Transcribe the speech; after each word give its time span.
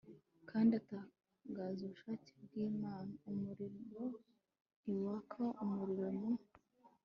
kandi 0.49 0.71
atangaza 0.81 1.79
ubushake 1.85 2.31
bw'imana. 2.45 3.13
umuriro 3.29 3.81
ntiwaka 4.81 5.43
n'umuriro. 5.65 6.29
mu 6.33 6.33